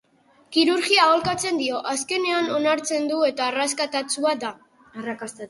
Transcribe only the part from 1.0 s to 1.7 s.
aholkatzen